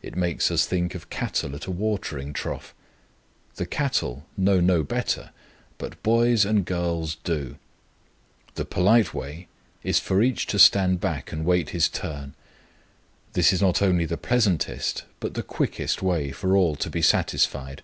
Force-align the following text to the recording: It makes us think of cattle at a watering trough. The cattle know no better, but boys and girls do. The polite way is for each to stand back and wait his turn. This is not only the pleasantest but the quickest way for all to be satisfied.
It 0.00 0.16
makes 0.16 0.50
us 0.50 0.64
think 0.64 0.94
of 0.94 1.10
cattle 1.10 1.54
at 1.54 1.66
a 1.66 1.70
watering 1.70 2.32
trough. 2.32 2.72
The 3.56 3.66
cattle 3.66 4.24
know 4.34 4.58
no 4.58 4.82
better, 4.82 5.32
but 5.76 6.02
boys 6.02 6.46
and 6.46 6.64
girls 6.64 7.16
do. 7.24 7.56
The 8.54 8.64
polite 8.64 9.12
way 9.12 9.48
is 9.84 10.00
for 10.00 10.22
each 10.22 10.46
to 10.46 10.58
stand 10.58 10.98
back 10.98 11.30
and 11.30 11.44
wait 11.44 11.70
his 11.76 11.90
turn. 11.90 12.32
This 13.34 13.52
is 13.52 13.60
not 13.60 13.82
only 13.82 14.06
the 14.06 14.16
pleasantest 14.16 15.04
but 15.20 15.34
the 15.34 15.42
quickest 15.42 16.00
way 16.00 16.30
for 16.32 16.56
all 16.56 16.74
to 16.76 16.88
be 16.88 17.02
satisfied. 17.02 17.82